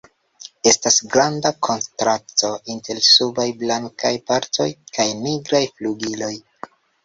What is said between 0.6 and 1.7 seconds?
Estas granda